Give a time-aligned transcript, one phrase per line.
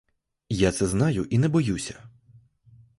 [0.59, 2.03] Я це знаю і не боюся.